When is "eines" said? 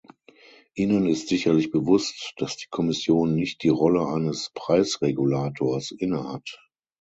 4.07-4.49